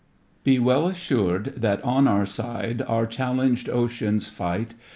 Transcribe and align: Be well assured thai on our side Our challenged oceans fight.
Be 0.43 0.57
well 0.57 0.87
assured 0.87 1.61
thai 1.61 1.75
on 1.83 2.07
our 2.07 2.25
side 2.25 2.81
Our 2.87 3.05
challenged 3.05 3.69
oceans 3.69 4.29
fight. 4.29 4.73